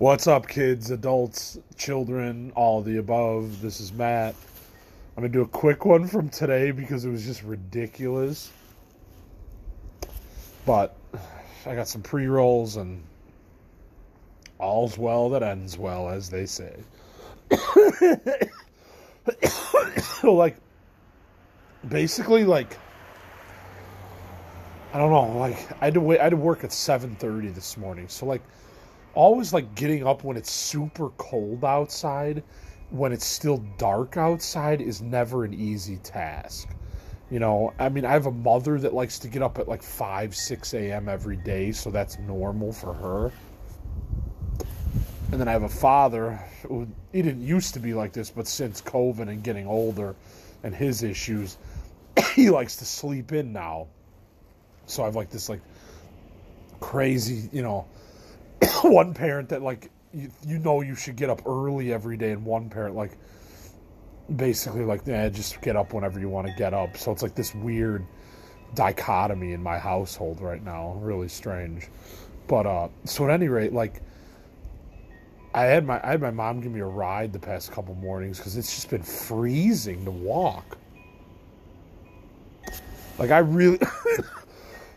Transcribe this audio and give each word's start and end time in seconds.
What's 0.00 0.26
up, 0.26 0.48
kids, 0.48 0.90
adults, 0.90 1.58
children, 1.76 2.52
all 2.56 2.80
the 2.80 2.96
above? 2.96 3.60
This 3.60 3.80
is 3.80 3.92
Matt. 3.92 4.34
I'm 5.14 5.20
going 5.20 5.30
to 5.30 5.38
do 5.40 5.42
a 5.42 5.46
quick 5.46 5.84
one 5.84 6.06
from 6.06 6.30
today 6.30 6.70
because 6.70 7.04
it 7.04 7.10
was 7.10 7.22
just 7.22 7.42
ridiculous. 7.42 8.50
But 10.64 10.96
I 11.66 11.74
got 11.74 11.86
some 11.86 12.00
pre 12.00 12.28
rolls 12.28 12.76
and 12.76 13.02
all's 14.58 14.96
well 14.96 15.28
that 15.28 15.42
ends 15.42 15.76
well, 15.76 16.08
as 16.08 16.30
they 16.30 16.46
say. 16.46 16.80
so, 20.00 20.32
like, 20.32 20.56
basically, 21.86 22.44
like, 22.44 22.78
I 24.94 24.98
don't 24.98 25.10
know, 25.10 25.38
like, 25.38 25.58
I 25.82 25.84
had 25.84 25.92
to 25.92 26.00
wait, 26.00 26.20
I 26.20 26.22
had 26.22 26.30
to 26.30 26.36
work 26.36 26.64
at 26.64 26.70
7.30 26.70 27.54
this 27.54 27.76
morning. 27.76 28.08
So, 28.08 28.24
like, 28.24 28.40
always 29.14 29.52
like 29.52 29.74
getting 29.74 30.06
up 30.06 30.24
when 30.24 30.36
it's 30.36 30.50
super 30.50 31.10
cold 31.10 31.64
outside 31.64 32.42
when 32.90 33.12
it's 33.12 33.24
still 33.24 33.58
dark 33.78 34.16
outside 34.16 34.80
is 34.80 35.00
never 35.00 35.44
an 35.44 35.54
easy 35.54 35.96
task. 35.98 36.68
You 37.30 37.38
know 37.38 37.72
i 37.78 37.88
mean 37.88 38.04
i 38.04 38.10
have 38.10 38.26
a 38.26 38.32
mother 38.32 38.76
that 38.80 38.92
likes 38.92 39.20
to 39.20 39.28
get 39.28 39.40
up 39.40 39.58
at 39.58 39.68
like 39.68 39.84
5 39.84 40.34
6 40.34 40.74
a.m 40.74 41.08
every 41.08 41.36
day 41.36 41.70
so 41.70 41.90
that's 41.90 42.18
normal 42.18 42.72
for 42.72 42.92
her. 42.92 43.32
And 45.30 45.40
then 45.40 45.46
i 45.46 45.52
have 45.52 45.62
a 45.62 45.68
father 45.68 46.40
who 46.66 46.88
he 47.12 47.22
didn't 47.22 47.42
used 47.42 47.74
to 47.74 47.80
be 47.80 47.94
like 47.94 48.12
this 48.12 48.30
but 48.30 48.48
since 48.48 48.82
covid 48.82 49.28
and 49.28 49.44
getting 49.44 49.68
older 49.68 50.16
and 50.64 50.74
his 50.74 51.04
issues 51.04 51.56
he 52.34 52.50
likes 52.50 52.76
to 52.76 52.84
sleep 52.84 53.30
in 53.30 53.52
now. 53.52 53.86
So 54.86 55.04
i've 55.04 55.14
like 55.14 55.30
this 55.30 55.48
like 55.48 55.60
crazy 56.80 57.48
you 57.52 57.62
know 57.62 57.86
one 58.82 59.14
parent 59.14 59.48
that 59.50 59.62
like 59.62 59.90
you, 60.12 60.30
you 60.46 60.58
know 60.58 60.80
you 60.80 60.94
should 60.94 61.16
get 61.16 61.30
up 61.30 61.42
early 61.46 61.92
every 61.92 62.16
day, 62.16 62.32
and 62.32 62.44
one 62.44 62.68
parent 62.68 62.94
like 62.94 63.12
basically 64.36 64.84
like 64.84 65.02
yeah, 65.06 65.28
just 65.28 65.60
get 65.60 65.76
up 65.76 65.92
whenever 65.92 66.20
you 66.20 66.28
want 66.28 66.46
to 66.46 66.54
get 66.54 66.74
up. 66.74 66.96
So 66.96 67.12
it's 67.12 67.22
like 67.22 67.34
this 67.34 67.54
weird 67.54 68.06
dichotomy 68.74 69.52
in 69.52 69.62
my 69.62 69.78
household 69.78 70.40
right 70.40 70.62
now. 70.62 70.94
Really 71.00 71.28
strange. 71.28 71.88
But 72.46 72.66
uh 72.66 72.88
so 73.04 73.24
at 73.24 73.30
any 73.30 73.48
rate, 73.48 73.72
like 73.72 74.02
I 75.54 75.64
had 75.64 75.86
my 75.86 76.00
I 76.02 76.12
had 76.12 76.20
my 76.20 76.30
mom 76.30 76.60
give 76.60 76.72
me 76.72 76.80
a 76.80 76.86
ride 76.86 77.32
the 77.32 77.38
past 77.38 77.72
couple 77.72 77.94
mornings 77.94 78.38
because 78.38 78.56
it's 78.56 78.74
just 78.74 78.90
been 78.90 79.02
freezing 79.02 80.04
to 80.04 80.10
walk. 80.10 80.78
Like 83.18 83.30
I 83.30 83.38
really 83.38 83.78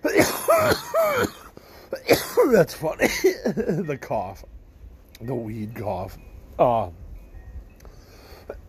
That's 2.51 2.73
funny. 2.73 3.07
the 3.45 3.97
cough, 3.99 4.43
the 5.21 5.35
weed 5.35 5.75
cough. 5.75 6.17
Uh, 6.59 6.89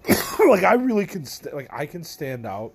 like 0.49 0.65
I 0.65 0.75
really 0.75 1.07
can 1.07 1.25
st- 1.25 1.55
like 1.55 1.69
I 1.73 1.87
can 1.87 2.05
stand 2.05 2.47
out 2.47 2.73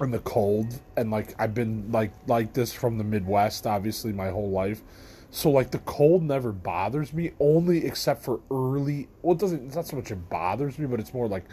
in 0.00 0.10
the 0.10 0.18
cold, 0.20 0.80
and 0.96 1.10
like 1.10 1.34
I've 1.38 1.54
been 1.54 1.90
like 1.92 2.12
like 2.26 2.52
this 2.52 2.72
from 2.72 2.98
the 2.98 3.04
Midwest, 3.04 3.66
obviously 3.66 4.12
my 4.12 4.30
whole 4.30 4.50
life. 4.50 4.82
So 5.30 5.50
like 5.50 5.70
the 5.70 5.78
cold 5.80 6.22
never 6.24 6.50
bothers 6.50 7.12
me, 7.12 7.32
only 7.38 7.86
except 7.86 8.24
for 8.24 8.40
early. 8.50 9.08
Well, 9.22 9.34
it 9.34 9.40
doesn't. 9.40 9.66
It's 9.66 9.76
not 9.76 9.86
so 9.86 9.96
much 9.96 10.10
it 10.10 10.28
bothers 10.28 10.78
me, 10.78 10.86
but 10.86 10.98
it's 10.98 11.14
more 11.14 11.28
like 11.28 11.44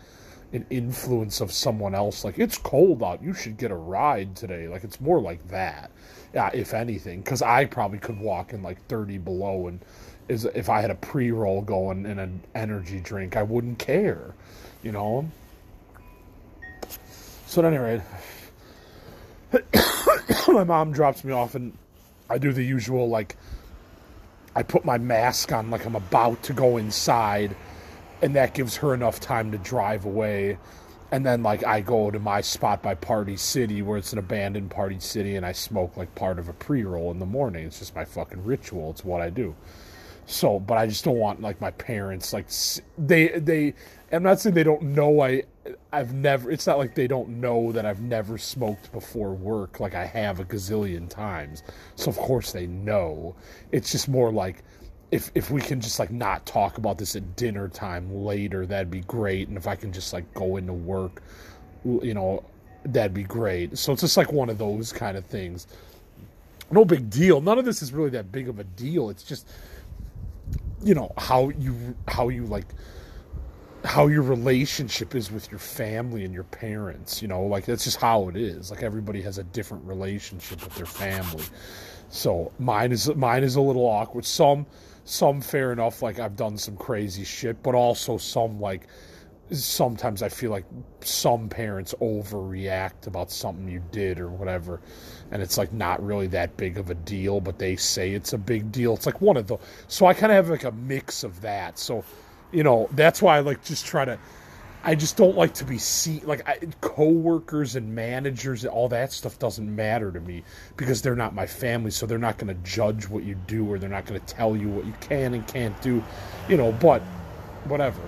an 0.53 0.65
influence 0.69 1.41
of 1.41 1.51
someone 1.51 1.93
else. 1.93 2.23
Like 2.23 2.39
it's 2.39 2.57
cold 2.57 3.03
out, 3.03 3.21
you 3.21 3.33
should 3.33 3.57
get 3.57 3.71
a 3.71 3.75
ride 3.75 4.35
today. 4.35 4.67
Like 4.67 4.83
it's 4.83 5.01
more 5.01 5.21
like 5.21 5.47
that 5.49 5.91
yeah, 6.33 6.49
if 6.53 6.73
anything, 6.73 7.21
because 7.21 7.41
I 7.41 7.65
probably 7.65 7.99
could 7.99 8.19
walk 8.19 8.53
in 8.53 8.61
like 8.61 8.85
30 8.87 9.17
below, 9.19 9.67
and 9.67 9.79
is 10.27 10.45
if 10.45 10.69
I 10.69 10.81
had 10.81 10.91
a 10.91 10.95
pre 10.95 11.31
roll 11.31 11.61
going 11.61 12.05
and 12.05 12.19
an 12.19 12.41
energy 12.53 12.99
drink, 12.99 13.37
I 13.37 13.43
wouldn't 13.43 13.79
care, 13.79 14.35
you 14.83 14.91
know. 14.91 15.29
So 17.47 17.61
at 17.61 17.73
any 17.73 17.77
rate, 17.77 18.01
my 20.47 20.63
mom 20.63 20.91
drops 20.91 21.23
me 21.23 21.31
off, 21.31 21.55
and 21.55 21.75
I 22.29 22.37
do 22.37 22.53
the 22.53 22.63
usual 22.63 23.09
like. 23.09 23.35
I 24.55 24.63
put 24.63 24.83
my 24.83 24.97
mask 24.97 25.51
on 25.51 25.69
like 25.69 25.85
I'm 25.85 25.95
about 25.95 26.41
to 26.43 26.53
go 26.53 26.77
inside, 26.77 27.55
and 28.21 28.35
that 28.35 28.53
gives 28.53 28.75
her 28.77 28.93
enough 28.93 29.19
time 29.19 29.51
to 29.51 29.57
drive 29.57 30.05
away 30.05 30.57
and 31.11 31.25
then 31.25 31.41
like 31.41 31.65
I 31.65 31.81
go 31.81 32.11
to 32.11 32.19
my 32.19 32.41
spot 32.41 32.83
by 32.83 32.95
Party 32.95 33.37
City 33.37 33.81
where 33.81 33.97
it's 33.97 34.13
an 34.13 34.19
abandoned 34.19 34.71
Party 34.71 34.99
City 34.99 35.35
and 35.35 35.45
I 35.45 35.51
smoke 35.53 35.95
like 35.95 36.13
part 36.15 36.37
of 36.39 36.49
a 36.49 36.53
pre-roll 36.53 37.11
in 37.11 37.19
the 37.19 37.25
morning. 37.25 37.65
It's 37.65 37.79
just 37.79 37.95
my 37.95 38.05
fucking 38.05 38.43
ritual. 38.43 38.91
It's 38.91 39.05
what 39.05 39.21
I 39.21 39.29
do. 39.29 39.55
So, 40.25 40.59
but 40.59 40.77
I 40.77 40.87
just 40.87 41.05
don't 41.05 41.17
want 41.17 41.41
like 41.41 41.61
my 41.61 41.71
parents 41.71 42.33
like 42.33 42.47
they 42.97 43.39
they 43.39 43.73
I'm 44.11 44.23
not 44.23 44.41
saying 44.41 44.55
they 44.55 44.63
don't 44.63 44.81
know 44.81 45.21
I 45.21 45.43
I've 45.93 46.13
never 46.13 46.51
it's 46.51 46.67
not 46.67 46.77
like 46.77 46.95
they 46.95 47.07
don't 47.07 47.39
know 47.39 47.71
that 47.71 47.85
I've 47.85 48.01
never 48.01 48.37
smoked 48.37 48.91
before 48.91 49.33
work 49.33 49.79
like 49.79 49.95
I 49.95 50.05
have 50.05 50.41
a 50.41 50.45
gazillion 50.45 51.09
times. 51.09 51.63
So 51.95 52.09
of 52.09 52.17
course 52.17 52.51
they 52.51 52.67
know. 52.67 53.35
It's 53.71 53.93
just 53.93 54.09
more 54.09 54.33
like 54.33 54.63
if 55.11 55.31
if 55.35 55.51
we 55.51 55.61
can 55.61 55.79
just 55.79 55.99
like 55.99 56.11
not 56.11 56.45
talk 56.45 56.77
about 56.77 56.97
this 56.97 57.15
at 57.15 57.35
dinner 57.35 57.69
time 57.69 58.13
later, 58.13 58.65
that'd 58.65 58.91
be 58.91 59.01
great. 59.01 59.47
And 59.47 59.57
if 59.57 59.67
I 59.67 59.75
can 59.75 59.91
just 59.93 60.13
like 60.13 60.31
go 60.33 60.57
into 60.57 60.73
work, 60.73 61.21
you 61.85 62.13
know, 62.13 62.43
that'd 62.83 63.13
be 63.13 63.23
great. 63.23 63.77
So 63.77 63.93
it's 63.93 64.01
just 64.01 64.17
like 64.17 64.31
one 64.31 64.49
of 64.49 64.57
those 64.57 64.91
kind 64.91 65.17
of 65.17 65.25
things. 65.25 65.67
No 66.69 66.83
big 66.83 67.09
deal. 67.09 67.39
None 67.39 67.57
of 67.57 67.65
this 67.65 67.81
is 67.81 67.93
really 67.93 68.09
that 68.09 68.31
big 68.31 68.49
of 68.49 68.59
a 68.59 68.65
deal. 68.65 69.09
It's 69.09 69.23
just 69.23 69.47
you 70.83 70.93
know 70.93 71.11
how 71.17 71.49
you 71.49 71.95
how 72.07 72.29
you 72.29 72.45
like 72.45 72.65
how 73.83 74.07
your 74.07 74.21
relationship 74.21 75.15
is 75.15 75.31
with 75.31 75.49
your 75.49 75.59
family 75.59 76.25
and 76.25 76.33
your 76.33 76.43
parents 76.43 77.21
you 77.21 77.27
know 77.27 77.43
like 77.43 77.65
that's 77.65 77.83
just 77.83 77.97
how 77.97 78.27
it 78.27 78.35
is 78.35 78.69
like 78.69 78.83
everybody 78.83 79.21
has 79.21 79.37
a 79.37 79.43
different 79.45 79.83
relationship 79.85 80.61
with 80.63 80.75
their 80.75 80.85
family 80.85 81.43
so 82.09 82.51
mine 82.59 82.91
is 82.91 83.13
mine 83.15 83.43
is 83.43 83.55
a 83.55 83.61
little 83.61 83.85
awkward 83.85 84.25
some 84.25 84.65
some 85.07 85.41
fair 85.41 85.71
enough 85.71 86.01
like 86.01 86.19
i've 86.19 86.35
done 86.35 86.57
some 86.57 86.75
crazy 86.75 87.23
shit 87.23 87.61
but 87.63 87.73
also 87.73 88.17
some 88.17 88.59
like 88.59 88.87
sometimes 89.51 90.21
i 90.21 90.27
feel 90.27 90.51
like 90.51 90.65
some 90.99 91.47
parents 91.47 91.95
overreact 92.01 93.07
about 93.07 93.31
something 93.31 93.69
you 93.69 93.81
did 93.91 94.19
or 94.19 94.27
whatever 94.29 94.81
and 95.31 95.41
it's 95.41 95.57
like 95.57 95.71
not 95.73 96.03
really 96.05 96.27
that 96.27 96.55
big 96.57 96.77
of 96.77 96.89
a 96.89 96.95
deal 96.95 97.39
but 97.39 97.57
they 97.57 97.75
say 97.75 98.11
it's 98.11 98.33
a 98.33 98.37
big 98.37 98.71
deal. 98.71 98.93
It's 98.93 99.05
like 99.05 99.21
one 99.21 99.37
of 99.37 99.47
the 99.47 99.57
so 99.87 100.05
i 100.05 100.13
kind 100.13 100.31
of 100.31 100.35
have 100.35 100.49
like 100.49 100.63
a 100.63 100.71
mix 100.71 101.23
of 101.23 101.41
that. 101.41 101.79
So 101.79 102.03
you 102.51 102.63
know 102.63 102.89
that's 102.93 103.21
why 103.21 103.37
i 103.37 103.39
like 103.41 103.63
just 103.63 103.85
try 103.85 104.05
to 104.05 104.17
I 104.87 104.95
just 104.95 105.17
don't 105.17 105.35
like 105.35 105.53
to 105.55 105.65
be 105.65 105.77
seen 105.77 106.21
like 106.23 106.47
I, 106.47 106.59
coworkers 106.79 107.75
and 107.75 107.93
managers 107.93 108.63
and 108.63 108.71
all 108.71 108.87
that 108.87 109.11
stuff 109.11 109.37
doesn't 109.37 109.75
matter 109.75 110.13
to 110.13 110.21
me 110.21 110.45
because 110.77 111.01
they're 111.01 111.13
not 111.13 111.35
my 111.35 111.45
family 111.45 111.91
so 111.91 112.05
they're 112.05 112.17
not 112.17 112.37
going 112.37 112.47
to 112.47 112.61
judge 112.63 113.09
what 113.09 113.25
you 113.25 113.35
do 113.47 113.69
or 113.69 113.79
they're 113.79 113.89
not 113.89 114.05
going 114.05 114.17
to 114.17 114.25
tell 114.25 114.55
you 114.55 114.69
what 114.69 114.85
you 114.85 114.93
can 115.01 115.33
and 115.33 115.45
can't 115.45 115.79
do 115.81 116.01
you 116.47 116.55
know 116.55 116.71
but 116.71 117.01
whatever. 117.65 117.99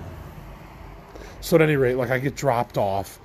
So 1.42 1.56
at 1.56 1.60
any 1.60 1.76
rate 1.76 1.96
like 1.96 2.08
I 2.08 2.18
get 2.18 2.34
dropped 2.34 2.78
off 2.78 3.20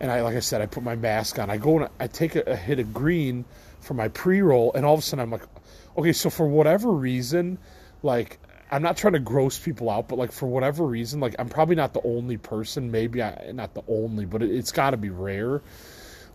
and 0.00 0.10
I 0.10 0.20
like 0.20 0.36
I 0.36 0.40
said 0.40 0.60
I 0.60 0.66
put 0.66 0.82
my 0.82 0.94
mask 0.94 1.38
on. 1.38 1.48
I 1.48 1.56
go 1.56 1.78
and 1.78 1.88
I 1.98 2.08
take 2.08 2.36
a, 2.36 2.42
a 2.42 2.56
hit 2.56 2.78
of 2.78 2.92
green 2.92 3.46
for 3.80 3.94
my 3.94 4.08
pre-roll 4.08 4.70
and 4.74 4.84
all 4.84 4.92
of 4.92 5.00
a 5.00 5.02
sudden 5.02 5.22
I'm 5.22 5.30
like 5.30 5.48
okay 5.96 6.12
so 6.12 6.28
for 6.28 6.46
whatever 6.46 6.90
reason 6.90 7.56
like 8.02 8.38
I'm 8.70 8.82
not 8.82 8.96
trying 8.96 9.14
to 9.14 9.18
gross 9.18 9.58
people 9.58 9.88
out, 9.88 10.08
but 10.08 10.18
like 10.18 10.32
for 10.32 10.46
whatever 10.46 10.84
reason, 10.84 11.20
like 11.20 11.34
I'm 11.38 11.48
probably 11.48 11.76
not 11.76 11.94
the 11.94 12.02
only 12.04 12.36
person. 12.36 12.90
Maybe 12.90 13.22
I 13.22 13.50
not 13.52 13.74
the 13.74 13.82
only, 13.88 14.26
but 14.26 14.42
it, 14.42 14.54
has 14.54 14.72
got 14.72 14.90
to 14.90 14.96
be 14.96 15.10
rare. 15.10 15.62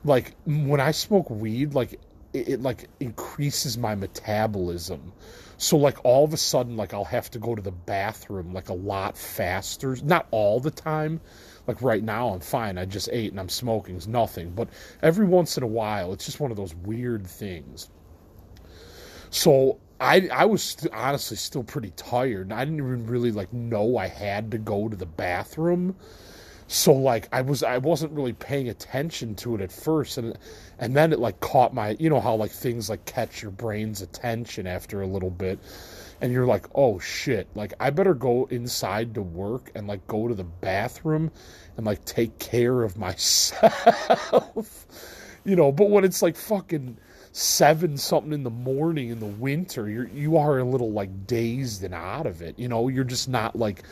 Like 0.03 0.33
when 0.45 0.79
I 0.79 0.91
smoke 0.91 1.29
weed, 1.29 1.73
like 1.73 1.93
it, 2.33 2.49
it 2.49 2.61
like 2.61 2.89
increases 2.99 3.77
my 3.77 3.95
metabolism. 3.95 5.13
So 5.57 5.77
like 5.77 6.03
all 6.03 6.25
of 6.25 6.33
a 6.33 6.37
sudden, 6.37 6.75
like 6.75 6.93
I'll 6.93 7.05
have 7.05 7.29
to 7.31 7.39
go 7.39 7.53
to 7.53 7.61
the 7.61 7.71
bathroom 7.71 8.53
like 8.53 8.69
a 8.69 8.73
lot 8.73 9.17
faster. 9.17 9.95
Not 10.03 10.27
all 10.31 10.59
the 10.59 10.71
time. 10.71 11.21
Like 11.67 11.81
right 11.81 12.03
now, 12.03 12.29
I'm 12.29 12.41
fine. 12.41 12.77
I 12.77 12.85
just 12.85 13.09
ate 13.11 13.31
and 13.31 13.39
I'm 13.39 13.49
smoking. 13.49 13.95
It's 13.95 14.07
nothing. 14.07 14.51
But 14.51 14.69
every 15.01 15.25
once 15.25 15.55
in 15.55 15.63
a 15.63 15.67
while, 15.67 16.11
it's 16.13 16.25
just 16.25 16.39
one 16.39 16.51
of 16.51 16.57
those 16.57 16.75
weird 16.75 17.27
things. 17.27 17.89
So 19.29 19.79
I 20.03 20.27
I 20.33 20.45
was 20.45 20.61
st- 20.61 20.93
honestly 20.93 21.37
still 21.37 21.63
pretty 21.63 21.91
tired. 21.95 22.51
I 22.51 22.65
didn't 22.65 22.79
even 22.79 23.07
really 23.07 23.31
like 23.31 23.53
know 23.53 23.95
I 23.97 24.07
had 24.07 24.51
to 24.51 24.57
go 24.57 24.89
to 24.89 24.97
the 24.97 25.05
bathroom. 25.05 25.95
So 26.67 26.91
like 26.93 27.29
I 27.31 27.41
was 27.41 27.63
I 27.63 27.77
wasn't 27.77 28.11
really 28.11 28.33
paying 28.33 28.67
attention 28.67 29.35
to 29.35 29.55
it 29.55 29.61
at 29.61 29.71
first 29.71 30.17
and 30.17 30.37
and 30.77 30.95
then 30.95 31.13
it 31.13 31.19
like 31.19 31.39
caught 31.39 31.73
my 31.73 31.95
you 31.99 32.09
know 32.09 32.19
how 32.19 32.35
like 32.35 32.51
things 32.51 32.89
like 32.89 33.05
catch 33.05 33.41
your 33.41 33.51
brain's 33.51 34.01
attention 34.01 34.67
after 34.67 35.01
a 35.01 35.07
little 35.07 35.29
bit 35.29 35.59
and 36.21 36.31
you're 36.33 36.45
like, 36.47 36.65
"Oh 36.75 36.99
shit, 36.99 37.47
like 37.55 37.73
I 37.79 37.89
better 37.89 38.13
go 38.13 38.45
inside 38.45 39.13
to 39.15 39.21
work 39.21 39.71
and 39.75 39.87
like 39.87 40.05
go 40.07 40.27
to 40.27 40.33
the 40.35 40.43
bathroom 40.43 41.31
and 41.77 41.85
like 41.85 42.03
take 42.05 42.39
care 42.39 42.83
of 42.83 42.97
myself." 42.97 44.85
you 45.45 45.55
know, 45.55 45.71
but 45.71 45.89
when 45.89 46.03
it's 46.03 46.21
like 46.21 46.35
fucking 46.35 46.97
seven 47.33 47.97
something 47.97 48.31
in 48.31 48.43
the 48.43 48.49
morning 48.49 49.09
in 49.09 49.19
the 49.19 49.25
winter, 49.25 49.89
you're 49.89 50.07
you 50.07 50.37
are 50.37 50.59
a 50.59 50.63
little 50.63 50.91
like 50.91 51.27
dazed 51.27 51.83
and 51.83 51.93
out 51.93 52.27
of 52.27 52.41
it. 52.41 52.57
You 52.57 52.67
know, 52.67 52.87
you're 52.87 53.03
just 53.03 53.27
not 53.27 53.55
like 53.55 53.83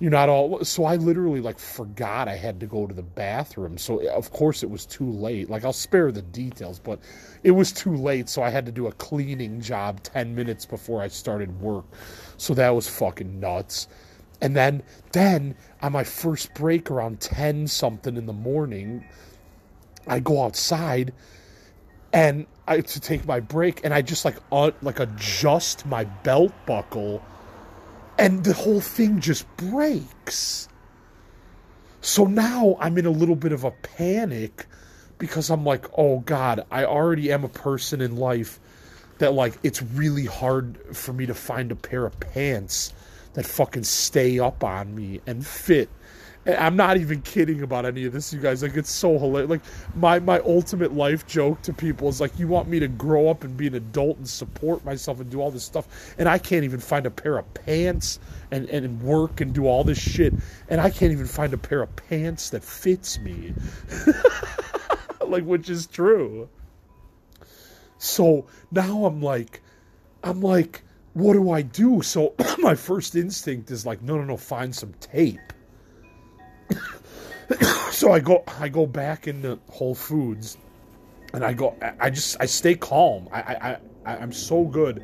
you're 0.00 0.10
not 0.10 0.28
all 0.28 0.64
so 0.64 0.84
i 0.84 0.94
literally 0.94 1.40
like 1.40 1.58
forgot 1.58 2.28
i 2.28 2.36
had 2.36 2.60
to 2.60 2.66
go 2.66 2.86
to 2.86 2.94
the 2.94 3.02
bathroom. 3.02 3.76
So 3.76 4.08
of 4.08 4.30
course 4.30 4.62
it 4.62 4.70
was 4.70 4.86
too 4.86 5.10
late. 5.10 5.50
Like 5.50 5.64
i'll 5.64 5.72
spare 5.72 6.10
the 6.10 6.22
details 6.22 6.78
but 6.78 6.98
it 7.42 7.50
was 7.50 7.72
too 7.72 7.94
late 7.94 8.28
so 8.28 8.42
i 8.42 8.48
had 8.48 8.64
to 8.66 8.72
do 8.72 8.86
a 8.86 8.92
cleaning 8.92 9.60
job 9.60 10.02
10 10.02 10.34
minutes 10.34 10.64
before 10.64 11.02
i 11.02 11.08
started 11.08 11.60
work. 11.60 11.84
So 12.38 12.54
that 12.54 12.70
was 12.74 12.88
fucking 12.88 13.38
nuts. 13.38 13.86
And 14.40 14.56
then 14.56 14.82
then 15.12 15.56
on 15.82 15.92
my 15.92 16.04
first 16.04 16.54
break 16.54 16.90
around 16.90 17.20
10 17.20 17.66
something 17.66 18.16
in 18.16 18.24
the 18.24 18.32
morning 18.32 19.04
i 20.06 20.20
go 20.20 20.42
outside 20.42 21.12
and 22.12 22.46
i 22.68 22.80
to 22.80 23.00
take 23.00 23.26
my 23.26 23.40
break 23.40 23.80
and 23.84 23.92
i 23.92 24.02
just 24.02 24.24
like 24.24 24.36
uh, 24.52 24.70
like 24.82 25.00
adjust 25.00 25.86
my 25.86 26.04
belt 26.04 26.52
buckle 26.66 27.22
and 28.18 28.42
the 28.42 28.52
whole 28.52 28.80
thing 28.80 29.20
just 29.20 29.46
breaks. 29.56 30.68
So 32.00 32.24
now 32.24 32.76
I'm 32.80 32.98
in 32.98 33.06
a 33.06 33.10
little 33.10 33.36
bit 33.36 33.52
of 33.52 33.64
a 33.64 33.70
panic 33.70 34.66
because 35.18 35.50
I'm 35.50 35.64
like, 35.64 35.86
oh 35.96 36.20
God, 36.20 36.66
I 36.70 36.84
already 36.84 37.32
am 37.32 37.44
a 37.44 37.48
person 37.48 38.00
in 38.00 38.16
life 38.16 38.58
that, 39.18 39.34
like, 39.34 39.54
it's 39.62 39.82
really 39.82 40.26
hard 40.26 40.78
for 40.96 41.12
me 41.12 41.26
to 41.26 41.34
find 41.34 41.72
a 41.72 41.76
pair 41.76 42.06
of 42.06 42.18
pants 42.20 42.92
that 43.34 43.46
fucking 43.46 43.84
stay 43.84 44.38
up 44.38 44.64
on 44.64 44.94
me 44.94 45.20
and 45.26 45.46
fit 45.46 45.88
I'm 46.46 46.76
not 46.76 46.96
even 46.96 47.20
kidding 47.22 47.62
about 47.62 47.84
any 47.84 48.04
of 48.04 48.12
this, 48.12 48.32
you 48.32 48.40
guys. 48.40 48.62
Like 48.62 48.76
it's 48.76 48.90
so 48.90 49.18
hilarious. 49.18 49.50
Like 49.50 49.60
my 49.94 50.18
my 50.18 50.40
ultimate 50.40 50.94
life 50.94 51.26
joke 51.26 51.60
to 51.62 51.72
people 51.72 52.08
is 52.08 52.20
like, 52.20 52.38
you 52.38 52.48
want 52.48 52.68
me 52.68 52.80
to 52.80 52.88
grow 52.88 53.28
up 53.28 53.44
and 53.44 53.56
be 53.56 53.66
an 53.66 53.74
adult 53.74 54.16
and 54.18 54.28
support 54.28 54.84
myself 54.84 55.20
and 55.20 55.28
do 55.28 55.40
all 55.40 55.50
this 55.50 55.64
stuff, 55.64 56.14
and 56.16 56.28
I 56.28 56.38
can't 56.38 56.64
even 56.64 56.80
find 56.80 57.06
a 57.06 57.10
pair 57.10 57.36
of 57.38 57.52
pants 57.54 58.18
and 58.50 58.68
and 58.70 59.02
work 59.02 59.40
and 59.40 59.52
do 59.52 59.66
all 59.66 59.84
this 59.84 59.98
shit, 59.98 60.32
and 60.68 60.80
I 60.80 60.90
can't 60.90 61.12
even 61.12 61.26
find 61.26 61.52
a 61.52 61.58
pair 61.58 61.82
of 61.82 61.94
pants 61.96 62.50
that 62.50 62.64
fits 62.64 63.18
me. 63.18 63.52
like 65.26 65.44
which 65.44 65.68
is 65.68 65.86
true. 65.86 66.48
So 67.98 68.46
now 68.70 69.04
I'm 69.04 69.20
like, 69.20 69.60
I'm 70.22 70.40
like, 70.40 70.82
what 71.12 71.32
do 71.34 71.50
I 71.50 71.62
do? 71.62 72.00
So 72.00 72.34
my 72.58 72.74
first 72.74 73.16
instinct 73.16 73.70
is 73.70 73.84
like, 73.84 74.00
no, 74.02 74.16
no, 74.16 74.24
no, 74.24 74.36
find 74.36 74.74
some 74.74 74.94
tape 75.00 75.52
so 77.90 78.12
I 78.12 78.20
go 78.20 78.44
I 78.60 78.68
go 78.68 78.86
back 78.86 79.28
into 79.28 79.58
Whole 79.70 79.94
Foods 79.94 80.58
and 81.32 81.44
I 81.44 81.52
go 81.52 81.76
I 82.00 82.10
just 82.10 82.36
I 82.40 82.46
stay 82.46 82.74
calm. 82.74 83.28
I 83.32 83.40
I, 83.40 83.78
I 84.06 84.16
I'm 84.16 84.32
so 84.32 84.64
good 84.64 85.02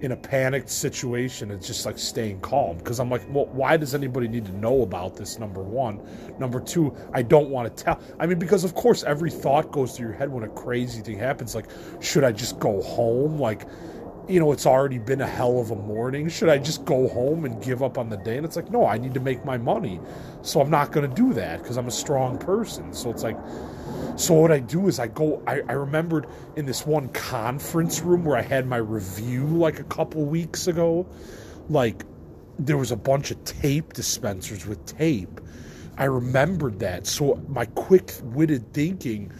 in 0.00 0.12
a 0.12 0.16
panicked 0.16 0.68
situation 0.68 1.50
it's 1.50 1.66
just 1.66 1.86
like 1.86 1.98
staying 1.98 2.38
calm 2.40 2.76
because 2.76 3.00
I'm 3.00 3.08
like, 3.08 3.22
well, 3.30 3.46
why 3.46 3.76
does 3.76 3.94
anybody 3.94 4.28
need 4.28 4.44
to 4.44 4.52
know 4.52 4.82
about 4.82 5.16
this? 5.16 5.38
Number 5.38 5.62
one, 5.62 6.00
number 6.38 6.60
two, 6.60 6.94
I 7.12 7.22
don't 7.22 7.48
want 7.48 7.74
to 7.74 7.84
tell. 7.84 8.00
I 8.18 8.26
mean, 8.26 8.38
because 8.38 8.64
of 8.64 8.74
course 8.74 9.02
every 9.04 9.30
thought 9.30 9.72
goes 9.72 9.96
through 9.96 10.08
your 10.08 10.16
head 10.16 10.30
when 10.30 10.44
a 10.44 10.48
crazy 10.48 11.00
thing 11.00 11.18
happens. 11.18 11.54
Like, 11.54 11.70
should 12.00 12.24
I 12.24 12.32
just 12.32 12.58
go 12.58 12.82
home? 12.82 13.38
Like, 13.38 13.66
you 14.28 14.40
know, 14.40 14.52
it's 14.52 14.66
already 14.66 14.98
been 14.98 15.20
a 15.20 15.26
hell 15.26 15.58
of 15.58 15.70
a 15.70 15.76
morning. 15.76 16.28
Should 16.28 16.48
I 16.48 16.58
just 16.58 16.84
go 16.84 17.08
home 17.08 17.44
and 17.44 17.62
give 17.62 17.82
up 17.82 17.98
on 17.98 18.08
the 18.08 18.16
day? 18.16 18.36
And 18.36 18.46
it's 18.46 18.56
like, 18.56 18.70
no, 18.70 18.86
I 18.86 18.96
need 18.96 19.14
to 19.14 19.20
make 19.20 19.44
my 19.44 19.58
money. 19.58 20.00
So 20.42 20.60
I'm 20.60 20.70
not 20.70 20.92
going 20.92 21.08
to 21.08 21.14
do 21.14 21.34
that 21.34 21.62
because 21.62 21.76
I'm 21.76 21.88
a 21.88 21.92
strong 21.92 22.38
person. 22.38 22.92
So 22.94 23.10
it's 23.10 23.22
like, 23.22 23.36
so 24.16 24.34
what 24.34 24.50
I 24.50 24.60
do 24.60 24.88
is 24.88 24.98
I 24.98 25.08
go, 25.08 25.42
I, 25.46 25.60
I 25.68 25.72
remembered 25.72 26.26
in 26.56 26.64
this 26.64 26.86
one 26.86 27.08
conference 27.08 28.00
room 28.00 28.24
where 28.24 28.36
I 28.36 28.42
had 28.42 28.66
my 28.66 28.78
review 28.78 29.46
like 29.46 29.78
a 29.78 29.84
couple 29.84 30.24
weeks 30.24 30.68
ago, 30.68 31.06
like 31.68 32.04
there 32.58 32.78
was 32.78 32.92
a 32.92 32.96
bunch 32.96 33.30
of 33.30 33.42
tape 33.44 33.92
dispensers 33.92 34.66
with 34.66 34.84
tape. 34.86 35.40
I 35.98 36.04
remembered 36.04 36.78
that. 36.80 37.06
So 37.06 37.42
my 37.48 37.66
quick 37.66 38.12
witted 38.22 38.72
thinking 38.72 39.32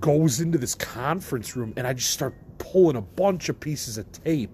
goes 0.00 0.40
into 0.40 0.58
this 0.58 0.74
conference 0.74 1.54
room 1.54 1.74
and 1.76 1.86
I 1.86 1.92
just 1.92 2.10
start 2.10 2.34
pulling 2.58 2.96
a 2.96 3.02
bunch 3.02 3.48
of 3.48 3.58
pieces 3.60 3.98
of 3.98 4.10
tape. 4.12 4.50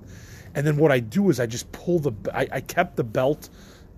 And 0.54 0.66
then 0.66 0.76
what 0.76 0.90
I 0.90 1.00
do 1.00 1.30
is 1.30 1.38
I 1.40 1.46
just 1.46 1.70
pull 1.72 1.98
the 1.98 2.12
I, 2.34 2.48
I 2.52 2.60
kept 2.60 2.96
the 2.96 3.04
belt 3.04 3.48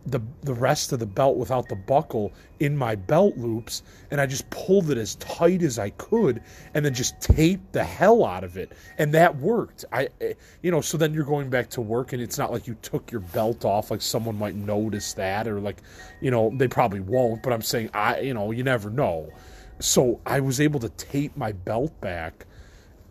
the 0.06 0.20
the 0.42 0.54
rest 0.54 0.92
of 0.92 0.98
the 0.98 1.06
belt 1.06 1.36
without 1.36 1.68
the 1.68 1.76
buckle 1.76 2.32
in 2.58 2.76
my 2.76 2.94
belt 2.94 3.36
loops 3.36 3.82
and 4.10 4.20
I 4.20 4.26
just 4.26 4.48
pulled 4.50 4.90
it 4.90 4.98
as 4.98 5.14
tight 5.16 5.62
as 5.62 5.78
I 5.78 5.90
could 5.90 6.42
and 6.74 6.84
then 6.84 6.92
just 6.92 7.20
taped 7.20 7.72
the 7.72 7.84
hell 7.84 8.24
out 8.24 8.42
of 8.42 8.56
it. 8.56 8.72
And 8.98 9.14
that 9.14 9.36
worked. 9.36 9.84
I 9.92 10.08
eh, 10.20 10.34
you 10.62 10.70
know 10.70 10.80
so 10.80 10.98
then 10.98 11.14
you're 11.14 11.24
going 11.24 11.50
back 11.50 11.70
to 11.70 11.80
work 11.80 12.12
and 12.12 12.20
it's 12.20 12.36
not 12.38 12.50
like 12.50 12.66
you 12.66 12.74
took 12.82 13.12
your 13.12 13.20
belt 13.20 13.64
off 13.64 13.90
like 13.90 14.02
someone 14.02 14.36
might 14.36 14.56
notice 14.56 15.12
that 15.14 15.46
or 15.46 15.60
like 15.60 15.82
you 16.20 16.30
know 16.30 16.52
they 16.56 16.68
probably 16.68 17.00
won't 17.00 17.42
but 17.42 17.52
I'm 17.52 17.62
saying 17.62 17.90
I 17.94 18.20
you 18.20 18.34
know 18.34 18.50
you 18.50 18.64
never 18.64 18.90
know. 18.90 19.30
So 19.78 20.20
I 20.26 20.40
was 20.40 20.60
able 20.60 20.80
to 20.80 20.88
tape 20.90 21.36
my 21.36 21.52
belt 21.52 21.98
back 22.00 22.46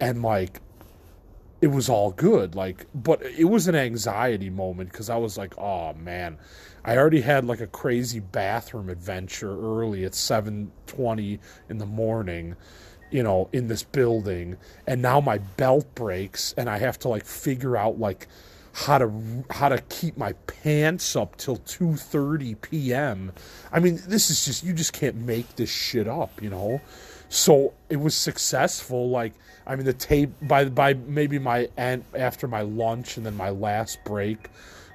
and 0.01 0.21
like 0.21 0.59
it 1.61 1.67
was 1.67 1.87
all 1.87 2.11
good 2.11 2.55
like 2.55 2.87
but 2.93 3.21
it 3.23 3.45
was 3.45 3.67
an 3.67 3.75
anxiety 3.75 4.49
moment 4.49 4.91
because 4.91 5.09
i 5.09 5.15
was 5.15 5.37
like 5.37 5.57
oh 5.57 5.93
man 5.93 6.37
i 6.83 6.97
already 6.97 7.21
had 7.21 7.45
like 7.45 7.61
a 7.61 7.67
crazy 7.67 8.19
bathroom 8.19 8.89
adventure 8.89 9.57
early 9.59 10.03
at 10.03 10.13
7.20 10.13 11.39
in 11.69 11.77
the 11.77 11.85
morning 11.85 12.55
you 13.11 13.21
know 13.21 13.47
in 13.53 13.67
this 13.67 13.83
building 13.83 14.57
and 14.87 15.01
now 15.01 15.21
my 15.21 15.37
belt 15.37 15.93
breaks 15.95 16.53
and 16.57 16.69
i 16.69 16.77
have 16.77 16.97
to 16.97 17.07
like 17.07 17.25
figure 17.25 17.77
out 17.77 17.99
like 17.99 18.27
how 18.73 18.97
to 18.97 19.43
how 19.49 19.69
to 19.69 19.79
keep 19.89 20.17
my 20.17 20.33
pants 20.47 21.15
up 21.15 21.35
till 21.37 21.57
2:30 21.57 22.61
p.m. 22.61 23.33
I 23.71 23.79
mean, 23.79 23.99
this 24.07 24.29
is 24.29 24.45
just 24.45 24.63
you 24.63 24.73
just 24.73 24.93
can't 24.93 25.17
make 25.17 25.55
this 25.55 25.69
shit 25.69 26.07
up, 26.07 26.41
you 26.41 26.49
know. 26.49 26.81
So 27.31 27.73
it 27.87 27.95
was 27.95 28.13
successful. 28.13 29.09
Like 29.09 29.31
I 29.65 29.77
mean, 29.77 29.85
the 29.85 29.93
tape 29.93 30.31
by 30.41 30.65
by 30.65 30.95
maybe 30.95 31.39
my 31.39 31.69
and 31.77 32.03
after 32.13 32.45
my 32.45 32.59
lunch 32.59 33.15
and 33.15 33.25
then 33.25 33.37
my 33.37 33.51
last 33.51 34.03
break, 34.03 34.49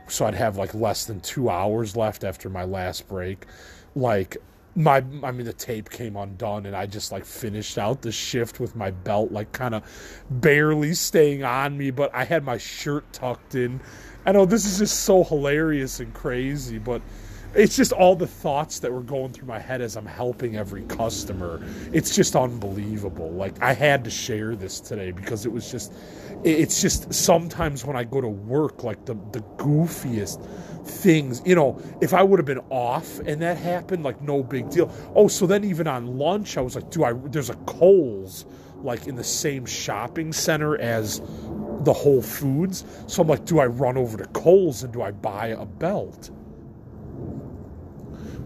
so 0.07 0.27
I'd 0.27 0.35
have 0.35 0.59
like 0.59 0.75
less 0.75 1.07
than 1.07 1.21
two 1.21 1.49
hours 1.49 1.97
left 1.97 2.25
after 2.25 2.51
my 2.51 2.65
last 2.65 3.09
break. 3.09 3.47
Like 3.95 4.37
my 4.75 4.97
I 5.23 5.33
mean 5.33 5.47
the 5.47 5.55
tape 5.55 5.89
came 5.89 6.15
undone 6.15 6.67
and 6.67 6.77
I 6.77 6.85
just 6.85 7.11
like 7.11 7.25
finished 7.25 7.79
out 7.79 8.03
the 8.03 8.13
shift 8.13 8.61
with 8.61 8.77
my 8.77 8.91
belt 8.91 9.33
like 9.33 9.51
kind 9.53 9.75
of 9.75 9.83
barely 10.29 10.93
staying 10.93 11.43
on 11.43 11.79
me, 11.79 11.91
but 11.91 12.15
I 12.15 12.25
had 12.25 12.45
my 12.45 12.59
shirt 12.59 13.11
tucked 13.15 13.55
in. 13.55 13.81
I 14.27 14.33
know 14.33 14.45
this 14.45 14.67
is 14.67 14.77
just 14.81 15.05
so 15.05 15.25
hilarious 15.25 16.01
and 16.01 16.13
crazy, 16.13 16.77
but 16.77 17.01
it's 17.57 17.77
just 17.77 17.93
all 17.93 18.15
the 18.15 18.27
thoughts 18.27 18.81
that 18.81 18.93
were 18.93 19.03
going 19.03 19.33
through 19.33 19.49
my 19.49 19.59
head 19.59 19.81
as 19.81 19.97
I'm 19.97 20.07
helping 20.07 20.57
every 20.57 20.83
customer. 20.85 21.61
It's 21.93 22.15
just 22.15 22.37
unbelievable. 22.37 23.31
Like 23.31 23.61
I 23.63 23.73
had 23.73 24.05
to 24.05 24.11
share 24.11 24.55
this 24.55 24.81
today 24.81 25.11
because 25.11 25.47
it 25.47 25.53
was 25.53 25.71
just 25.71 25.93
it's 26.45 26.81
just 26.83 27.13
sometimes 27.13 27.85
when 27.85 27.97
I 27.97 28.05
go 28.05 28.21
to 28.21 28.29
work 28.29 28.85
like 28.85 29.05
the 29.07 29.15
the 29.33 29.41
goofiest 29.57 30.47
things, 30.87 31.43
you 31.45 31.55
know, 31.55 31.81
if 32.01 32.15
I 32.15 32.23
would 32.23 32.39
have 32.39 32.47
been 32.47 32.65
off 32.71 33.19
and 33.21 33.41
that 33.43 33.57
happened 33.57 34.05
like 34.05 34.21
no 34.23 34.43
big 34.43 34.71
deal. 34.71 34.93
Oh, 35.15 35.29
so 35.29 35.47
then 35.47 35.65
even 35.65 35.87
on 35.87 36.19
lunch 36.19 36.57
I 36.57 36.61
was 36.61 36.75
like, 36.77 36.91
do 36.91 37.05
I 37.05 37.13
there's 37.15 37.51
a 37.51 37.57
Kohl's 37.67 38.45
like 38.83 39.07
in 39.07 39.17
the 39.17 39.25
same 39.25 39.65
shopping 39.67 40.33
center 40.33 40.79
as 40.79 41.21
the 41.81 41.93
Whole 41.93 42.23
Foods. 42.23 42.85
So 43.07 43.23
I'm 43.23 43.29
like, 43.29 43.45
do 43.47 43.59
I 43.59 43.67
run 43.67 43.97
over 43.97 44.19
to 44.19 44.27
Kohl's 44.27 44.83
and 44.83 44.93
do 44.93 45.03
I 45.03 45.11
buy 45.13 45.49
a 45.49 45.65
belt? 45.65 46.31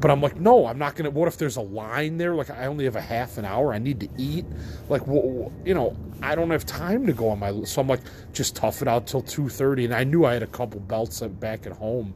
But 0.00 0.11
I'm 0.11 0.23
like, 0.23 0.40
no, 0.40 0.66
I'm 0.66 0.78
not 0.78 0.97
gonna. 0.97 1.11
What 1.11 1.28
if 1.28 1.37
there's 1.37 1.57
a 1.57 1.62
line 1.62 2.16
there? 2.16 2.35
Like, 2.35 2.49
I 2.49 2.66
only 2.66 2.87
have 2.87 2.97
a 2.97 3.02
half 3.02 3.37
an 3.37 3.45
hour. 3.45 3.75
I 3.75 3.78
need 3.78 4.00
to 4.00 4.09
eat. 4.16 4.47
Like, 4.88 5.07
you 5.07 5.75
know, 5.75 5.95
I 6.23 6.35
don't 6.35 6.50
have 6.50 6.64
time 6.64 7.07
to 7.07 7.12
go 7.12 7.28
on 7.28 7.38
my. 7.38 7.64
So 7.64 7.83
I'm 7.83 7.87
like, 7.87 8.00
just 8.33 8.57
tough 8.57 8.80
it 8.80 8.88
out 8.88 9.07
till 9.07 9.21
two 9.21 9.50
thirty. 9.50 9.85
And 9.85 9.95
I 9.95 10.04
knew 10.04 10.25
I 10.25 10.33
had 10.33 10.42
a 10.42 10.47
couple 10.47 10.80
belts 10.80 11.21
back 11.21 11.66
at 11.66 11.73
home, 11.73 12.14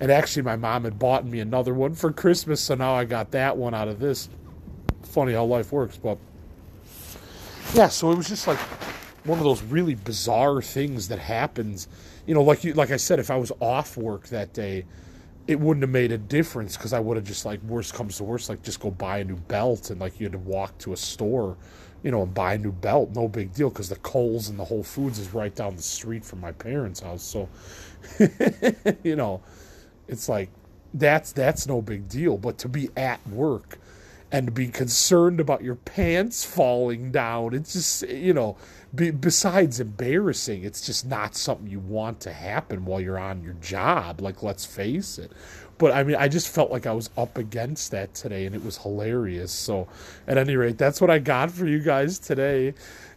and 0.00 0.10
actually, 0.10 0.42
my 0.42 0.56
mom 0.56 0.84
had 0.84 0.98
bought 0.98 1.26
me 1.26 1.40
another 1.40 1.74
one 1.74 1.94
for 1.94 2.10
Christmas. 2.10 2.62
So 2.62 2.74
now 2.74 2.94
I 2.94 3.04
got 3.04 3.32
that 3.32 3.56
one 3.58 3.74
out 3.74 3.88
of 3.88 3.98
this. 3.98 4.30
Funny 5.02 5.34
how 5.34 5.44
life 5.44 5.72
works, 5.72 5.98
but 5.98 6.16
yeah. 7.74 7.88
So 7.88 8.12
it 8.12 8.16
was 8.16 8.28
just 8.28 8.46
like 8.46 8.58
one 9.24 9.38
of 9.38 9.44
those 9.44 9.62
really 9.62 9.94
bizarre 9.94 10.62
things 10.62 11.08
that 11.08 11.18
happens. 11.18 11.86
You 12.26 12.34
know, 12.34 12.42
like 12.42 12.64
you, 12.64 12.72
like 12.72 12.90
I 12.90 12.96
said, 12.96 13.18
if 13.18 13.30
I 13.30 13.36
was 13.36 13.52
off 13.60 13.98
work 13.98 14.28
that 14.28 14.54
day 14.54 14.86
it 15.46 15.60
wouldn't 15.60 15.82
have 15.82 15.90
made 15.90 16.12
a 16.12 16.18
difference 16.18 16.76
because 16.76 16.92
I 16.92 17.00
would 17.00 17.16
have 17.16 17.26
just 17.26 17.44
like 17.44 17.62
worst 17.62 17.94
comes 17.94 18.16
to 18.18 18.24
worst, 18.24 18.48
like 18.48 18.62
just 18.62 18.80
go 18.80 18.90
buy 18.90 19.18
a 19.18 19.24
new 19.24 19.36
belt 19.36 19.90
and 19.90 20.00
like 20.00 20.18
you 20.18 20.26
had 20.26 20.32
to 20.32 20.38
walk 20.38 20.76
to 20.78 20.92
a 20.92 20.96
store, 20.96 21.56
you 22.02 22.10
know, 22.10 22.22
and 22.22 22.34
buy 22.34 22.54
a 22.54 22.58
new 22.58 22.72
belt. 22.72 23.10
No 23.14 23.28
big 23.28 23.52
deal 23.54 23.70
because 23.70 23.88
the 23.88 23.96
Kohl's 23.96 24.48
and 24.48 24.58
the 24.58 24.64
Whole 24.64 24.82
Foods 24.82 25.18
is 25.18 25.32
right 25.32 25.54
down 25.54 25.76
the 25.76 25.82
street 25.82 26.24
from 26.24 26.40
my 26.40 26.52
parents' 26.52 27.00
house. 27.00 27.22
So, 27.22 27.48
you 29.04 29.14
know, 29.14 29.40
it's 30.08 30.28
like 30.28 30.50
that's 30.94 31.32
that's 31.32 31.66
no 31.66 31.80
big 31.80 32.08
deal. 32.08 32.36
But 32.38 32.58
to 32.58 32.68
be 32.68 32.90
at 32.96 33.24
work 33.28 33.78
and 34.32 34.52
be 34.52 34.68
concerned 34.68 35.40
about 35.40 35.62
your 35.62 35.76
pants 35.76 36.44
falling 36.44 37.12
down. 37.12 37.54
It's 37.54 37.72
just, 37.72 38.08
you 38.08 38.34
know, 38.34 38.56
be, 38.94 39.10
besides 39.10 39.78
embarrassing, 39.78 40.64
it's 40.64 40.84
just 40.84 41.06
not 41.06 41.36
something 41.36 41.68
you 41.68 41.80
want 41.80 42.20
to 42.20 42.32
happen 42.32 42.84
while 42.84 43.00
you're 43.00 43.18
on 43.18 43.42
your 43.42 43.54
job. 43.54 44.20
Like, 44.20 44.42
let's 44.42 44.64
face 44.64 45.18
it. 45.18 45.32
But 45.78 45.92
I 45.92 46.02
mean, 46.04 46.16
I 46.16 46.28
just 46.28 46.48
felt 46.48 46.70
like 46.70 46.86
I 46.86 46.92
was 46.92 47.10
up 47.16 47.36
against 47.36 47.90
that 47.90 48.14
today, 48.14 48.46
and 48.46 48.54
it 48.54 48.64
was 48.64 48.78
hilarious. 48.78 49.52
So, 49.52 49.88
at 50.26 50.38
any 50.38 50.56
rate, 50.56 50.78
that's 50.78 51.00
what 51.00 51.10
I 51.10 51.18
got 51.18 51.50
for 51.50 51.66
you 51.66 51.80
guys 51.80 52.18
today. 52.18 52.74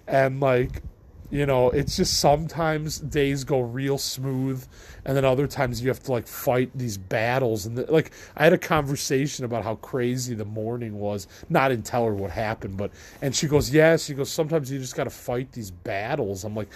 And 0.08 0.40
like, 0.40 0.82
you 1.30 1.46
know, 1.46 1.70
it's 1.70 1.96
just 1.96 2.20
sometimes 2.20 3.00
days 3.00 3.44
go 3.44 3.60
real 3.60 3.98
smooth 3.98 4.66
and 5.06 5.16
then 5.16 5.26
other 5.26 5.48
times 5.48 5.82
you 5.82 5.88
have 5.88 6.04
to 6.04 6.12
like 6.12 6.28
fight 6.28 6.70
these 6.76 6.98
battles 6.98 7.66
and 7.66 7.78
the, 7.78 7.92
like 7.92 8.12
i 8.36 8.44
had 8.44 8.52
a 8.52 8.58
conversation 8.58 9.46
about 9.46 9.64
how 9.64 9.76
crazy 9.76 10.36
the 10.36 10.46
morning 10.46 11.00
was 11.00 11.26
not 11.50 11.72
in 11.72 11.82
tell 11.82 12.06
her 12.06 12.14
what 12.14 12.30
happened 12.30 12.76
but 12.76 12.92
and 13.22 13.34
she 13.34 13.48
goes 13.48 13.74
yeah 13.74 13.96
she 13.96 14.14
goes 14.14 14.30
sometimes 14.30 14.72
you 14.72 14.78
just 14.78 14.96
got 14.96 15.06
to 15.06 15.10
fight 15.10 15.52
these 15.52 15.72
battles. 15.72 16.44
I'm 16.44 16.56
like 16.56 16.70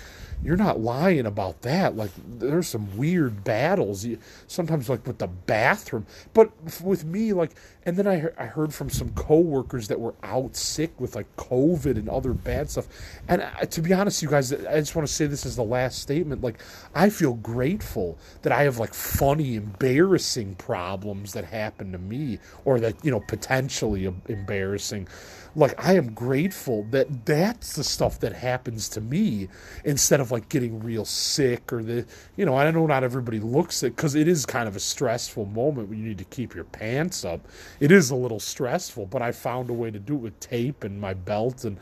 you're 0.43 0.57
not 0.57 0.79
lying 0.81 1.25
about 1.25 1.61
that 1.61 1.95
like 1.95 2.11
there's 2.27 2.67
some 2.67 2.97
weird 2.97 3.43
battles 3.43 4.03
you, 4.03 4.17
sometimes 4.47 4.89
like 4.89 5.07
with 5.07 5.17
the 5.19 5.27
bathroom. 5.27 6.05
But 6.33 6.51
with 6.81 7.05
me 7.05 7.33
like 7.33 7.51
and 7.85 7.97
then 7.97 8.07
I, 8.07 8.29
I 8.37 8.45
heard 8.45 8.73
from 8.73 8.89
some 8.89 9.09
coworkers 9.13 9.87
that 9.87 9.99
were 9.99 10.15
out 10.23 10.55
sick 10.55 10.99
with 10.99 11.15
like 11.15 11.33
covid 11.37 11.97
and 11.97 12.09
other 12.09 12.33
bad 12.33 12.69
stuff 12.69 12.87
and 13.27 13.41
I, 13.41 13.65
to 13.65 13.81
be 13.81 13.93
honest 13.93 14.21
you 14.21 14.29
guys 14.29 14.42
i 14.51 14.79
just 14.79 14.95
want 14.95 15.07
to 15.07 15.13
say 15.13 15.25
this 15.27 15.45
as 15.45 15.55
the 15.55 15.63
last 15.63 15.99
statement 15.99 16.41
like 16.41 16.59
i 16.95 17.09
feel 17.09 17.33
grateful 17.35 18.17
that 18.41 18.51
I 18.51 18.63
have 18.63 18.79
like 18.79 18.93
funny, 18.93 19.55
embarrassing 19.55 20.55
problems 20.55 21.33
that 21.33 21.45
happen 21.45 21.91
to 21.91 21.97
me 21.97 22.39
or 22.65 22.79
that, 22.79 23.03
you 23.03 23.11
know, 23.11 23.19
potentially 23.21 24.05
embarrassing. 24.27 25.07
Like, 25.55 25.83
I 25.83 25.93
am 25.95 26.13
grateful 26.13 26.83
that 26.91 27.25
that's 27.25 27.75
the 27.75 27.83
stuff 27.83 28.19
that 28.21 28.33
happens 28.33 28.89
to 28.89 29.01
me 29.01 29.49
instead 29.85 30.19
of 30.19 30.31
like 30.31 30.49
getting 30.49 30.81
real 30.83 31.05
sick 31.05 31.71
or 31.71 31.83
the, 31.83 32.05
you 32.35 32.45
know, 32.45 32.55
I 32.57 32.69
know 32.71 32.87
not 32.87 33.03
everybody 33.03 33.39
looks 33.39 33.83
it 33.83 33.95
because 33.95 34.15
it 34.15 34.27
is 34.27 34.45
kind 34.45 34.67
of 34.67 34.75
a 34.75 34.79
stressful 34.79 35.45
moment 35.45 35.89
when 35.89 35.99
you 35.99 36.05
need 36.05 36.17
to 36.19 36.25
keep 36.25 36.55
your 36.55 36.65
pants 36.65 37.23
up. 37.23 37.47
It 37.79 37.91
is 37.91 38.09
a 38.09 38.15
little 38.15 38.39
stressful, 38.39 39.07
but 39.07 39.21
I 39.21 39.31
found 39.31 39.69
a 39.69 39.73
way 39.73 39.91
to 39.91 39.99
do 39.99 40.15
it 40.15 40.19
with 40.19 40.39
tape 40.39 40.83
and 40.83 40.99
my 40.99 41.13
belt 41.13 41.65
and 41.65 41.77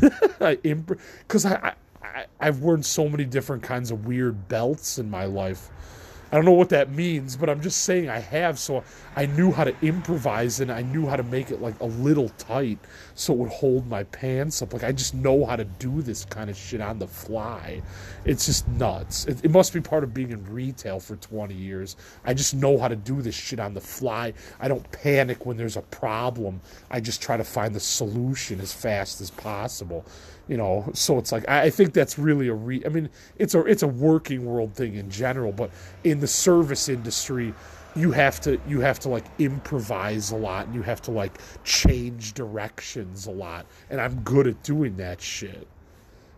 because 0.40 1.44
I, 1.46 1.54
I 1.54 1.74
I, 2.40 2.46
have 2.46 2.60
worn 2.60 2.82
so 2.82 3.08
many 3.08 3.24
different 3.24 3.62
kinds 3.62 3.90
of 3.90 4.06
weird 4.06 4.48
belts 4.48 4.98
in 4.98 5.10
my 5.10 5.24
life. 5.24 5.70
I 6.32 6.36
don't 6.36 6.46
know 6.46 6.52
what 6.52 6.70
that 6.70 6.90
means, 6.90 7.36
but 7.36 7.50
I'm 7.50 7.60
just 7.60 7.82
saying 7.82 8.08
I 8.08 8.18
have. 8.18 8.58
So 8.58 8.82
I 9.14 9.26
knew 9.26 9.52
how 9.52 9.64
to 9.64 9.74
improvise 9.82 10.60
and 10.60 10.72
I 10.72 10.80
knew 10.80 11.06
how 11.06 11.16
to 11.16 11.22
make 11.22 11.50
it 11.50 11.60
like 11.60 11.78
a 11.80 11.84
little 11.84 12.30
tight 12.30 12.78
so 13.14 13.34
it 13.34 13.36
would 13.36 13.50
hold 13.50 13.86
my 13.86 14.04
pants 14.04 14.62
up. 14.62 14.72
Like 14.72 14.82
I 14.82 14.92
just 14.92 15.12
know 15.12 15.44
how 15.44 15.56
to 15.56 15.64
do 15.64 16.00
this 16.00 16.24
kind 16.24 16.48
of 16.48 16.56
shit 16.56 16.80
on 16.80 16.98
the 16.98 17.06
fly. 17.06 17.82
It's 18.24 18.46
just 18.46 18.66
nuts. 18.66 19.26
It, 19.26 19.44
it 19.44 19.50
must 19.50 19.74
be 19.74 19.82
part 19.82 20.04
of 20.04 20.14
being 20.14 20.30
in 20.30 20.42
retail 20.50 21.00
for 21.00 21.16
20 21.16 21.52
years. 21.52 21.96
I 22.24 22.32
just 22.32 22.54
know 22.54 22.78
how 22.78 22.88
to 22.88 22.96
do 22.96 23.20
this 23.20 23.34
shit 23.34 23.60
on 23.60 23.74
the 23.74 23.82
fly. 23.82 24.32
I 24.58 24.68
don't 24.68 24.90
panic 24.90 25.44
when 25.44 25.58
there's 25.58 25.76
a 25.76 25.82
problem. 25.82 26.62
I 26.90 27.00
just 27.00 27.20
try 27.20 27.36
to 27.36 27.44
find 27.44 27.74
the 27.74 27.80
solution 27.80 28.58
as 28.62 28.72
fast 28.72 29.20
as 29.20 29.30
possible 29.30 30.06
you 30.48 30.56
know 30.56 30.88
so 30.92 31.18
it's 31.18 31.32
like 31.32 31.48
i 31.48 31.70
think 31.70 31.92
that's 31.92 32.18
really 32.18 32.48
a 32.48 32.54
re 32.54 32.82
i 32.84 32.88
mean 32.88 33.08
it's 33.38 33.54
a 33.54 33.64
it's 33.64 33.82
a 33.82 33.88
working 33.88 34.44
world 34.44 34.74
thing 34.74 34.94
in 34.94 35.10
general 35.10 35.52
but 35.52 35.70
in 36.04 36.20
the 36.20 36.26
service 36.26 36.88
industry 36.88 37.54
you 37.94 38.10
have 38.12 38.40
to 38.40 38.60
you 38.66 38.80
have 38.80 38.98
to 38.98 39.08
like 39.08 39.24
improvise 39.38 40.30
a 40.30 40.36
lot 40.36 40.66
and 40.66 40.74
you 40.74 40.82
have 40.82 41.02
to 41.02 41.10
like 41.10 41.38
change 41.64 42.32
directions 42.34 43.26
a 43.26 43.30
lot 43.30 43.66
and 43.90 44.00
i'm 44.00 44.20
good 44.20 44.46
at 44.46 44.62
doing 44.62 44.96
that 44.96 45.20
shit. 45.20 45.66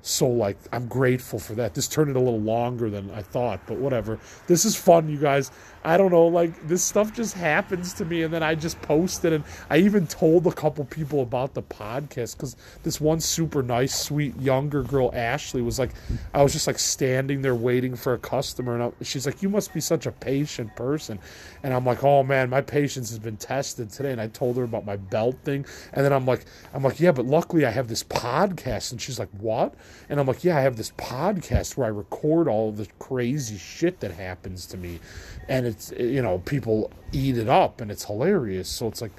So 0.03 0.29
like 0.29 0.59
i'm 0.73 0.87
grateful 0.87 1.39
for 1.39 1.55
that. 1.55 1.75
This 1.75 1.89
turned 1.89 2.11
it 2.11 2.17
a 2.17 2.21
little 2.21 2.41
longer 2.41 2.91
than 2.91 3.11
i 3.13 3.23
thought 3.23 3.61
but 3.67 3.79
whatever. 3.79 4.19
This 4.47 4.65
is 4.65 4.77
fun 4.77 5.09
you 5.09 5.19
guys 5.19 5.51
I 5.87 5.99
don't 5.99 6.11
know, 6.11 6.27
like 6.27 6.67
this 6.67 6.83
stuff 6.83 7.13
just 7.13 7.35
happens 7.35 7.93
to 7.95 8.07
me, 8.07 8.23
and 8.23 8.33
then 8.33 8.43
I 8.43 8.55
just 8.55 8.81
post 8.81 9.23
it, 9.27 9.35
and 9.35 9.45
I 9.69 9.79
even 9.79 10.07
told 10.07 10.47
a 10.47 10.53
couple 10.53 10.83
people 10.87 11.21
about 11.21 11.53
the 11.53 11.63
podcast 11.63 12.37
because 12.37 12.57
this 12.83 13.03
one 13.03 13.21
super 13.21 13.63
nice, 13.63 13.95
sweet 13.95 14.35
younger 14.41 14.83
girl, 14.83 15.11
Ashley, 15.13 15.61
was 15.61 15.79
like, 15.79 15.91
I 16.33 16.43
was 16.43 16.55
just 16.55 16.67
like 16.67 16.79
standing 16.79 17.43
there 17.43 17.55
waiting 17.55 17.97
for 17.97 18.15
a 18.15 18.19
customer, 18.19 18.75
and 18.75 18.83
I, 18.85 19.05
she's 19.05 19.27
like, 19.27 19.43
"You 19.43 19.51
must 19.51 19.75
be 19.75 19.81
such 19.81 20.07
a 20.07 20.13
patient 20.13 20.75
person," 20.75 21.19
and 21.63 21.75
I'm 21.75 21.85
like, 21.85 22.03
"Oh 22.03 22.23
man, 22.23 22.49
my 22.49 22.63
patience 22.63 23.11
has 23.11 23.19
been 23.19 23.37
tested 23.37 23.91
today," 23.91 24.13
and 24.13 24.21
I 24.23 24.29
told 24.29 24.57
her 24.57 24.65
about 24.65 24.87
my 24.87 24.97
belt 24.97 25.37
thing, 25.45 25.67
and 25.93 26.03
then 26.03 26.15
I'm 26.15 26.25
like, 26.25 26.47
I'm 26.73 26.83
like, 26.83 26.99
"Yeah, 26.99 27.13
but 27.13 27.27
luckily 27.27 27.67
I 27.67 27.71
have 27.71 27.89
this 27.89 28.03
podcast," 28.03 28.93
and 28.93 29.01
she's 29.03 29.19
like, 29.19 29.31
"What?" 29.39 29.75
And 30.09 30.19
I'm 30.19 30.27
like, 30.27 30.45
"Yeah, 30.45 30.57
I 30.57 30.63
have 30.63 30.79
this 30.79 30.93
podcast 30.93 31.77
where 31.77 31.87
I 31.87 31.91
record 31.91 32.49
all 32.49 32.73
the 32.73 32.89
crazy 32.99 33.59
shit 33.59 34.01
that 34.01 34.13
happens 34.13 34.65
to 34.67 34.79
me." 34.79 35.01
and 35.49 35.67
it's 35.67 35.74
you 35.99 36.23
know 36.23 36.39
people 36.39 36.91
eat 37.13 37.39
it 37.39 37.49
up 37.49 37.81
and 37.81 37.91
it's 37.91 38.05
hilarious. 38.05 38.69
So 38.69 38.89
it's 38.89 39.01
like 39.01 39.13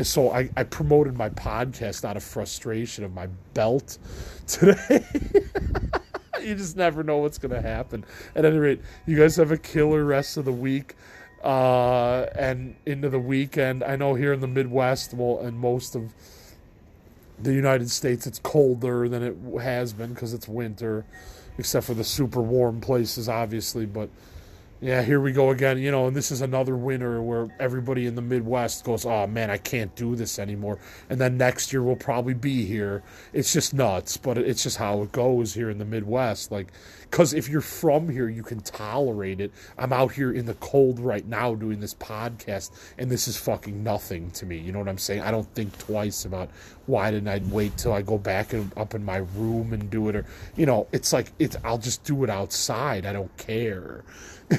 so 0.00 0.30
I, 0.30 0.48
I 0.56 0.64
promoted 0.64 1.16
my 1.16 1.28
podcast 1.30 2.04
out 2.04 2.16
of 2.16 2.22
frustration 2.22 3.04
of 3.04 3.12
my 3.12 3.28
belt 3.54 3.98
today. 4.46 5.04
You 6.42 6.56
just 6.56 6.76
never 6.76 7.04
know 7.04 7.18
what's 7.18 7.38
going 7.38 7.52
to 7.52 7.62
happen. 7.62 8.04
At 8.34 8.44
any 8.44 8.58
rate 8.58 8.80
you 9.06 9.16
guys 9.16 9.36
have 9.36 9.52
a 9.52 9.56
killer 9.56 10.04
rest 10.04 10.36
of 10.36 10.44
the 10.44 10.52
week 10.52 10.96
uh, 11.44 12.26
and 12.34 12.74
into 12.84 13.08
the 13.08 13.20
weekend. 13.20 13.84
I 13.84 13.94
know 13.94 14.14
here 14.14 14.32
in 14.32 14.40
the 14.40 14.48
midwest 14.48 15.14
well 15.14 15.38
and 15.38 15.56
most 15.56 15.94
of 15.94 16.12
the 17.42 17.52
united 17.52 17.90
states 17.90 18.26
it's 18.26 18.38
colder 18.38 19.08
than 19.08 19.22
it 19.22 19.60
has 19.60 19.92
been 19.92 20.12
because 20.14 20.32
it's 20.32 20.46
winter 20.46 21.04
except 21.58 21.86
for 21.86 21.94
the 21.94 22.04
super 22.04 22.40
warm 22.40 22.80
places 22.80 23.28
obviously 23.28 23.84
but 23.84 24.08
yeah, 24.82 25.00
here 25.00 25.20
we 25.20 25.30
go 25.30 25.50
again. 25.50 25.78
You 25.78 25.92
know, 25.92 26.08
and 26.08 26.16
this 26.16 26.32
is 26.32 26.40
another 26.40 26.76
winter 26.76 27.22
where 27.22 27.48
everybody 27.60 28.06
in 28.06 28.16
the 28.16 28.22
Midwest 28.22 28.84
goes, 28.84 29.06
oh 29.06 29.28
man, 29.28 29.48
I 29.48 29.56
can't 29.56 29.94
do 29.94 30.16
this 30.16 30.40
anymore. 30.40 30.80
And 31.08 31.20
then 31.20 31.36
next 31.36 31.72
year 31.72 31.84
we'll 31.84 31.94
probably 31.94 32.34
be 32.34 32.66
here. 32.66 33.04
It's 33.32 33.52
just 33.52 33.72
nuts, 33.72 34.16
but 34.16 34.38
it's 34.38 34.64
just 34.64 34.78
how 34.78 35.02
it 35.02 35.12
goes 35.12 35.54
here 35.54 35.70
in 35.70 35.78
the 35.78 35.84
Midwest. 35.84 36.50
Like, 36.50 36.72
because 37.12 37.32
if 37.32 37.48
you're 37.48 37.60
from 37.60 38.08
here, 38.08 38.28
you 38.28 38.42
can 38.42 38.58
tolerate 38.60 39.40
it. 39.40 39.52
I'm 39.78 39.92
out 39.92 40.12
here 40.12 40.32
in 40.32 40.46
the 40.46 40.54
cold 40.54 40.98
right 40.98 41.26
now 41.26 41.54
doing 41.54 41.78
this 41.78 41.94
podcast, 41.94 42.72
and 42.98 43.08
this 43.08 43.28
is 43.28 43.36
fucking 43.36 43.84
nothing 43.84 44.32
to 44.32 44.46
me. 44.46 44.56
You 44.56 44.72
know 44.72 44.80
what 44.80 44.88
I'm 44.88 44.98
saying? 44.98 45.20
I 45.20 45.30
don't 45.30 45.52
think 45.54 45.76
twice 45.78 46.24
about 46.24 46.50
why 46.86 47.12
didn't 47.12 47.28
I 47.28 47.40
wait 47.52 47.76
till 47.76 47.92
I 47.92 48.02
go 48.02 48.18
back 48.18 48.52
and 48.52 48.72
up 48.76 48.94
in 48.94 49.04
my 49.04 49.18
room 49.36 49.72
and 49.74 49.90
do 49.90 50.08
it, 50.08 50.16
or 50.16 50.26
you 50.56 50.66
know, 50.66 50.88
it's 50.90 51.12
like 51.12 51.30
it's. 51.38 51.56
I'll 51.62 51.78
just 51.78 52.02
do 52.02 52.24
it 52.24 52.30
outside. 52.30 53.06
I 53.06 53.12
don't 53.12 53.36
care. 53.36 54.04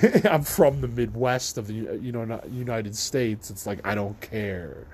I'm 0.23 0.43
from 0.43 0.81
the 0.81 0.87
Midwest 0.87 1.57
of 1.57 1.67
the 1.67 1.73
you 1.73 2.11
know 2.11 2.41
United 2.49 2.95
States. 2.95 3.49
It's 3.49 3.65
like 3.65 3.85
I 3.85 3.95
don't 3.95 4.19
care. 4.21 4.87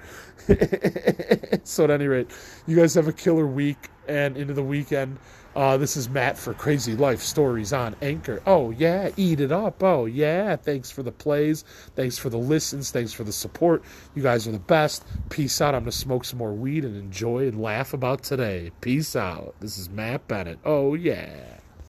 so 1.64 1.84
at 1.84 1.92
any 1.92 2.08
rate, 2.08 2.32
you 2.68 2.76
guys 2.76 2.94
have 2.96 3.08
a 3.08 3.14
killer 3.14 3.46
week 3.46 3.90
and 4.08 4.36
into 4.36 4.54
the 4.54 4.64
weekend. 4.64 5.20
Uh, 5.56 5.78
this 5.78 5.98
is 5.98 6.10
Matt 6.10 6.38
for 6.38 6.54
Crazy 6.54 6.96
Life 6.96 7.22
Stories 7.22 7.74
on 7.74 7.96
Anchor. 8.02 8.42
Oh 8.46 8.72
yeah, 8.72 9.10
eat 9.18 9.40
it 9.40 9.52
up. 9.52 9.84
Oh 9.84 10.06
yeah, 10.06 10.56
thanks 10.56 10.92
for 10.92 11.04
the 11.04 11.12
plays, 11.12 11.64
thanks 11.96 12.18
for 12.18 12.30
the 12.30 12.38
listens, 12.38 12.92
thanks 12.92 13.14
for 13.14 13.24
the 13.24 13.34
support. 13.34 13.84
You 14.16 14.24
guys 14.24 14.48
are 14.48 14.52
the 14.52 14.60
best. 14.60 15.06
Peace 15.30 15.62
out. 15.62 15.76
I'm 15.76 15.82
gonna 15.82 15.92
smoke 15.92 16.26
some 16.26 16.40
more 16.40 16.54
weed 16.54 16.86
and 16.86 16.96
enjoy 16.96 17.48
and 17.48 17.62
laugh 17.62 17.94
about 17.94 18.24
today. 18.24 18.72
Peace 18.82 19.16
out. 19.16 19.56
This 19.60 19.78
is 19.78 19.90
Matt 19.90 20.28
Bennett. 20.28 20.60
Oh 20.66 20.94
yeah. 20.94 21.59